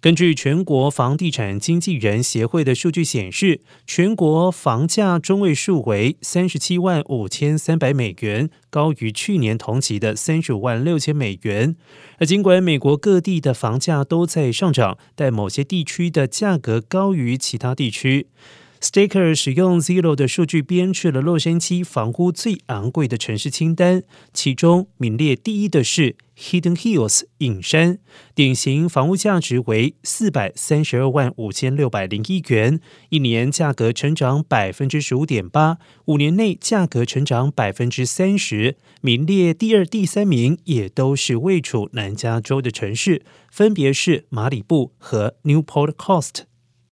[0.00, 11.76] 根据全国房地产经纪人协会的数据显示，全国房价中位数为三十七万五千三百美元，高于去年同期的三十五万六千美元。
[12.18, 18.28] 而尽管美国各地的房价都在上涨，但某些地区的价格高于其他地区。
[18.80, 24.02] Staker 使用 Zero 的数据编制了洛杉矶房屋最昂贵的城市清单，
[24.32, 27.98] 其中名列第一的是 Hidden Hills 隐山，
[28.34, 38.76] 典型房屋价值为四百三十二万五千六百零一元，一年价格成长百分之十五点八，五年内价格成长百分之三十。
[39.02, 46.49] 名列第二、第三名也都是位处南加州的城市，分别是马里布和 Newport Coast。